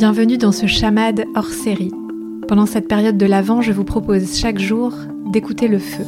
Bienvenue 0.00 0.38
dans 0.38 0.50
ce 0.50 0.64
chamade 0.64 1.26
hors 1.34 1.50
série. 1.50 1.92
Pendant 2.48 2.64
cette 2.64 2.88
période 2.88 3.18
de 3.18 3.26
l'Avent, 3.26 3.60
je 3.60 3.70
vous 3.70 3.84
propose 3.84 4.34
chaque 4.34 4.58
jour 4.58 4.94
d'écouter 5.26 5.68
le 5.68 5.78
feu. 5.78 6.04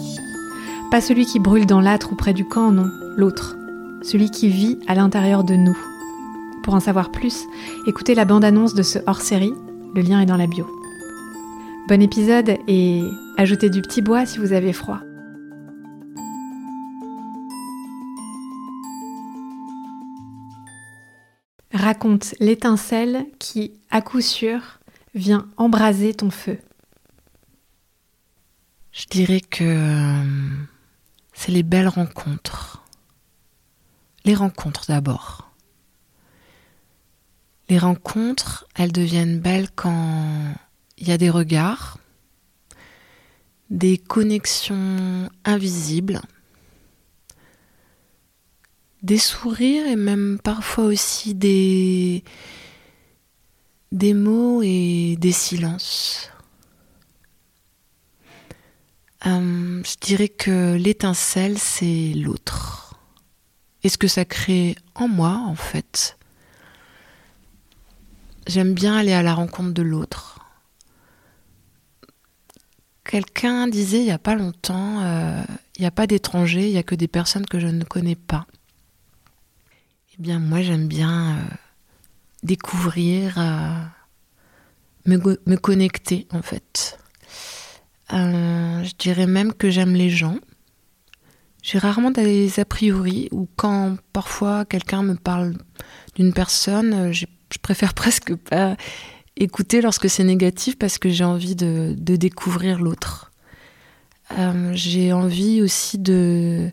Pas 0.91 1.03
celui 1.03 1.27
qui 1.27 1.39
brûle 1.39 1.67
dans 1.67 1.83
l'âtre 1.83 2.11
ou 2.11 2.17
près 2.17 2.33
du 2.33 2.47
camp, 2.47 2.73
non, 2.73 2.89
l'autre. 3.19 3.55
Celui 4.01 4.31
qui 4.31 4.49
vit 4.49 4.79
à 4.87 4.95
l'intérieur 4.95 5.45
de 5.45 5.57
nous. 5.57 5.77
Pour 6.63 6.73
en 6.73 6.81
savoir 6.81 7.11
plus, 7.11 7.45
écoutez 7.87 8.15
la 8.15 8.25
bande-annonce 8.25 8.73
de 8.73 8.83
ce 8.83 8.99
hors-série, 9.07 9.53
le 9.95 10.01
lien 10.01 10.23
est 10.23 10.27
dans 10.27 10.39
la 10.39 10.47
bio. 10.47 10.67
Bon 11.87 12.01
épisode 12.01 12.57
et 12.69 13.03
ajoutez 13.37 13.69
du 13.69 13.83
petit 13.83 14.01
bois 14.01 14.25
si 14.25 14.39
vous 14.39 14.55
avez 14.55 14.73
froid. 14.73 15.01
L'étincelle 22.41 23.27
qui, 23.39 23.73
à 23.91 24.03
coup 24.03 24.21
sûr, 24.21 24.79
vient 25.15 25.49
embraser 25.57 26.15
ton 26.15 26.31
feu. 26.31 26.59
Je 28.93 29.07
dirais 29.07 29.41
que 29.41 29.65
euh, 29.65 30.25
c'est 31.33 31.53
les 31.53 31.63
belles 31.63 31.89
rencontres. 31.89 32.85
Les 34.25 34.35
rencontres 34.35 34.85
d'abord. 34.87 35.51
Les 37.69 37.79
rencontres, 37.79 38.67
elles 38.75 38.93
deviennent 38.93 39.41
belles 39.41 39.71
quand 39.75 40.55
il 40.99 41.09
y 41.09 41.13
a 41.13 41.19
des 41.19 41.31
regards, 41.31 41.99
des 43.71 43.97
connexions 43.97 45.31
invisibles, 45.45 46.21
des 49.03 49.19
sourires 49.19 49.87
et 49.87 49.97
même 49.97 50.39
parfois 50.43 50.85
aussi 50.85 51.35
des, 51.35 52.23
mots 53.93 54.63
et 54.63 55.17
des 55.19 55.33
silences. 55.33 56.31
Euh, 59.27 59.83
je 59.85 59.97
dirais 60.01 60.29
que 60.29 60.75
l'étincelle, 60.75 61.59
c'est 61.59 62.13
l'autre. 62.15 62.95
Et 63.85 63.89
ce 63.89 63.99
que 63.99 64.09
ça 64.09 64.25
crée 64.25 64.77
en 64.95 65.09
moi, 65.09 65.43
en 65.47 65.55
fait. 65.55 66.17
J'aime 68.47 68.75
bien 68.75 68.97
aller 68.97 69.13
à 69.13 69.23
la 69.23 69.35
rencontre 69.35 69.73
de 69.73 69.83
l'autre. 69.83 70.41
Quelqu'un 73.05 73.69
disait 73.69 73.99
il 73.99 74.05
n'y 74.05 74.13
a 74.13 74.19
pas 74.19 74.35
longtemps, 74.35 75.01
euh, 75.03 75.43
il 75.77 75.83
n'y 75.83 75.87
a 75.87 75.91
pas 75.91 76.07
d'étrangers, 76.07 76.67
il 76.67 76.73
n'y 76.73 76.79
a 76.79 76.83
que 76.83 76.95
des 76.95 77.09
personnes 77.09 77.47
que 77.47 77.61
je 77.61 77.67
ne 77.67 77.85
connais 77.85 78.17
pas. 78.17 78.47
Eh 80.15 80.23
bien, 80.23 80.39
moi, 80.39 80.61
j'aime 80.61 80.89
bien 80.89 81.37
euh, 81.37 81.55
découvrir, 82.43 83.39
euh, 83.39 83.83
me, 85.07 85.57
connecter, 85.57 86.27
en 86.33 86.43
fait. 86.43 86.99
Euh, 88.13 88.85
je 88.85 88.93
dirais 88.99 89.27
même 89.27 89.55
que 89.55 89.71
j'aime 89.71 89.95
les 89.95 90.11
gens. 90.11 90.37
J'ai 91.63 91.79
rarement 91.79 92.11
des 92.11 92.61
a 92.61 92.67
priori, 92.67 93.29
ou 93.31 93.49
quand 93.57 93.97
parfois 94.13 94.67
quelqu'un 94.67 95.03
me 95.03 95.15
parle 95.15 95.55
d'une 96.15 96.35
personne, 96.35 97.11
je 97.13 97.25
préfère 97.63 97.95
presque 97.95 98.35
pas 98.35 98.77
écouter 99.37 99.81
lorsque 99.81 100.11
c'est 100.11 100.25
négatif 100.25 100.77
parce 100.77 100.99
que 100.99 101.09
j'ai 101.09 101.25
envie 101.25 101.57
de, 101.57 101.95
découvrir 101.97 102.81
l'autre. 102.81 103.33
j'ai 104.75 105.15
envie 105.15 105.63
aussi 105.63 105.99
de 105.99 106.71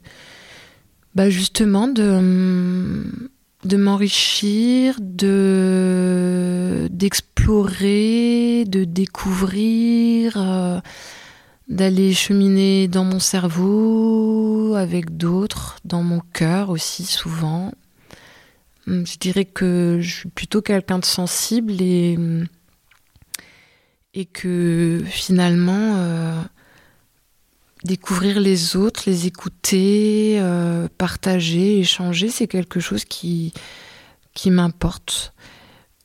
bah 1.15 1.29
justement 1.29 1.87
de, 1.87 3.03
de 3.65 3.77
m'enrichir, 3.77 4.95
de 4.99 6.87
d'explorer, 6.91 8.65
de 8.65 8.83
découvrir, 8.83 10.33
euh, 10.37 10.79
d'aller 11.67 12.13
cheminer 12.13 12.87
dans 12.87 13.03
mon 13.03 13.19
cerveau 13.19 14.75
avec 14.75 15.17
d'autres, 15.17 15.77
dans 15.85 16.03
mon 16.03 16.21
cœur 16.33 16.69
aussi 16.69 17.03
souvent. 17.05 17.71
Hum, 18.87 19.05
je 19.05 19.17
dirais 19.17 19.45
que 19.45 19.99
je 20.01 20.15
suis 20.15 20.29
plutôt 20.29 20.61
quelqu'un 20.61 20.99
de 20.99 21.05
sensible 21.05 21.81
et 21.81 22.17
et 24.13 24.25
que 24.25 25.03
finalement 25.05 25.95
euh, 25.97 26.41
découvrir 27.83 28.39
les 28.39 28.75
autres, 28.75 29.03
les 29.05 29.27
écouter, 29.27 30.37
euh, 30.39 30.87
partager, 30.97 31.79
échanger, 31.79 32.29
c'est 32.29 32.47
quelque 32.47 32.79
chose 32.79 33.05
qui, 33.05 33.53
qui 34.33 34.51
m'importe. 34.51 35.33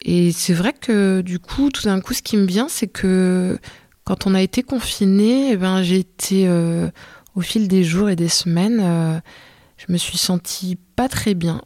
Et 0.02 0.32
c'est 0.32 0.52
vrai 0.52 0.72
que 0.72 1.22
du 1.22 1.38
coup, 1.38 1.70
tout 1.70 1.84
d'un 1.84 2.00
coup, 2.00 2.14
ce 2.14 2.22
qui 2.22 2.36
me 2.36 2.46
vient, 2.46 2.68
c'est 2.68 2.86
que 2.86 3.58
quand 4.04 4.26
on 4.26 4.34
a 4.34 4.42
été 4.42 4.62
confiné, 4.62 5.52
eh 5.52 5.56
ben, 5.56 5.82
j'ai 5.82 5.98
été 5.98 6.46
euh, 6.46 6.88
au 7.34 7.40
fil 7.40 7.68
des 7.68 7.82
jours 7.82 8.10
et 8.10 8.16
des 8.16 8.28
semaines, 8.28 8.80
euh, 8.82 9.18
je 9.78 9.92
me 9.92 9.96
suis 9.96 10.18
sentie 10.18 10.76
pas 10.94 11.08
très 11.08 11.34
bien. 11.34 11.62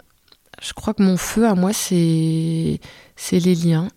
Je 0.63 0.73
crois 0.73 0.95
que 0.95 1.03
mon 1.03 1.17
feu 1.17 1.47
à 1.47 1.55
moi, 1.55 1.73
c'est 1.73 2.81
c'est 3.17 3.39
les 3.41 3.55
liens. 3.55 3.89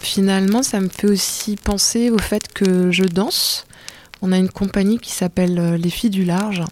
finalement, 0.00 0.62
ça 0.62 0.80
me 0.80 0.88
fait 0.88 1.06
aussi 1.06 1.56
penser 1.56 2.10
au 2.10 2.18
fait 2.18 2.52
que 2.52 2.90
je 2.90 3.04
danse 3.04 3.66
on 4.22 4.30
a 4.30 4.38
une 4.38 4.48
compagnie 4.48 4.98
qui 4.98 5.10
s'appelle 5.10 5.58
euh, 5.58 5.76
Les 5.76 5.90
Filles 5.90 6.10
du 6.10 6.24
Large. 6.24 6.62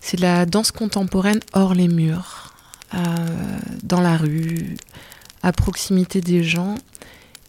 C'est 0.00 0.18
la 0.18 0.46
danse 0.46 0.72
contemporaine 0.72 1.40
hors 1.52 1.74
les 1.74 1.88
murs, 1.88 2.54
euh, 2.94 2.98
dans 3.82 4.00
la 4.00 4.16
rue, 4.16 4.76
à 5.42 5.52
proximité 5.52 6.22
des 6.22 6.42
gens. 6.42 6.74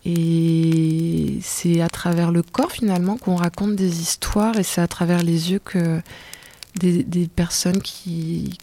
Et 0.04 1.40
c'est 1.42 1.80
à 1.80 1.88
travers 1.88 2.32
le 2.32 2.44
corps 2.44 2.72
finalement 2.72 3.18
qu'on 3.18 3.36
raconte 3.36 3.76
des 3.76 4.02
histoires 4.02 4.58
et 4.58 4.64
c'est 4.64 4.82
à 4.82 4.88
travers 4.88 5.24
les 5.24 5.52
yeux 5.52 5.62
que 5.64 6.02
des, 6.76 7.28
personnes 7.28 7.82
qui, 7.82 8.58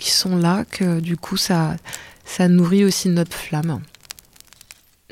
sont 0.00 0.36
là 0.36 0.64
que 0.70 1.00
du 1.00 1.16
coup 1.16 1.38
ça 1.38 1.78
nourrit 2.46 2.84
aussi 2.84 3.08
notre 3.08 3.34
flamme. 3.34 3.80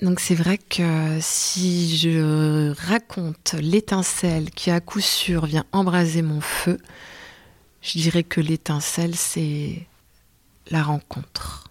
Donc 0.03 0.21
c'est 0.21 0.35
vrai 0.35 0.59
que 0.59 1.17
si 1.21 1.97
je 1.97 2.75
raconte 2.87 3.55
l'étincelle 3.59 4.51
qui 4.51 4.71
à 4.71 4.81
coup 4.81 5.01
sûr 5.01 5.47
vient 5.47 5.65
embraser 5.73 6.21
mon 6.21 6.43
feu, 6.43 6.77
je 7.81 7.99
dirais 7.99 8.23
que 8.23 8.43
l'étincelle 8.43 9.15
c'est 9.15 9.87
la 10.71 10.83
rencontre. 10.83 11.71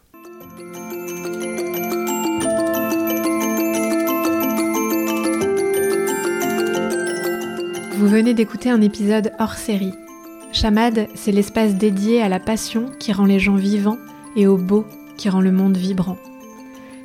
Vous 7.94 8.08
venez 8.08 8.34
d'écouter 8.34 8.72
un 8.72 8.82
épisode 8.82 9.34
hors 9.38 9.54
série. 9.54 9.94
Chamade, 10.52 11.08
c'est 11.14 11.32
l'espace 11.32 11.76
dédié 11.76 12.24
à 12.24 12.30
la 12.30 12.40
passion 12.40 12.90
qui 13.00 13.14
rend 13.14 13.26
les 13.26 13.40
gens 13.40 13.56
vivants 13.56 14.00
et 14.36 14.48
au 14.48 14.58
beau 14.58 14.84
qui 15.16 15.30
rend 15.30 15.42
le 15.42 15.52
monde 15.52 15.78
vibrant. 15.78 16.18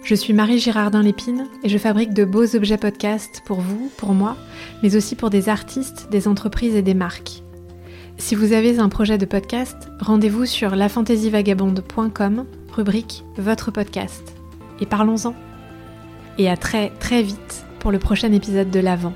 Je 0.02 0.14
suis 0.14 0.32
Marie 0.32 0.58
Girardin 0.58 1.02
Lépine 1.02 1.46
et 1.62 1.68
je 1.68 1.78
fabrique 1.78 2.14
de 2.14 2.24
beaux 2.24 2.56
objets 2.56 2.78
podcast 2.78 3.42
pour 3.44 3.60
vous, 3.60 3.90
pour 3.96 4.14
moi, 4.14 4.36
mais 4.82 4.96
aussi 4.96 5.14
pour 5.14 5.30
des 5.30 5.48
artistes, 5.48 6.08
des 6.10 6.26
entreprises 6.26 6.74
et 6.74 6.82
des 6.82 6.94
marques. 6.94 7.42
Si 8.18 8.34
vous 8.34 8.52
avez 8.52 8.78
un 8.78 8.88
projet 8.88 9.18
de 9.18 9.26
podcast, 9.26 9.88
rendez-vous 10.00 10.46
sur 10.46 10.74
lafantasyvagabonde.com, 10.74 12.44
rubrique 12.72 13.24
Votre 13.36 13.70
podcast. 13.70 14.34
Et 14.80 14.86
parlons-en. 14.86 15.34
Et 16.38 16.48
à 16.48 16.56
très 16.56 16.90
très 16.98 17.22
vite 17.22 17.64
pour 17.78 17.92
le 17.92 17.98
prochain 17.98 18.32
épisode 18.32 18.70
de 18.70 18.80
l'Avent. 18.80 19.14